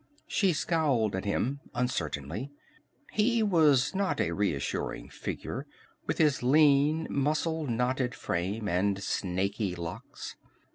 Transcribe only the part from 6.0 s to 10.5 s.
with his lean, muscle knotted frame, and snaky locks.